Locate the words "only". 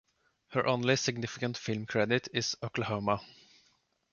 0.65-0.95